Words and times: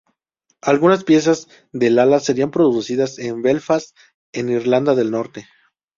Algunas 0.63 1.03
piezas 1.03 1.47
del 1.73 1.99
ala 1.99 2.19
serían 2.19 2.49
producidas 2.49 3.19
en 3.19 3.43
Belfast 3.43 3.95
en 4.33 4.49
Irlanda 4.49 4.95
del 4.95 5.11
Norte. 5.11 5.45